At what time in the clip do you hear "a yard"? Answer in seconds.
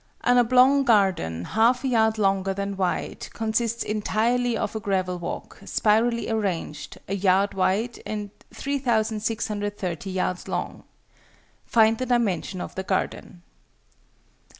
1.83-2.17, 7.07-7.53